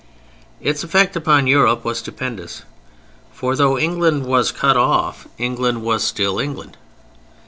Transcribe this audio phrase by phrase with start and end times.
[0.59, 2.63] Its effect upon Europe was stupendous;
[3.31, 6.75] for, though England was cut off, England was still England.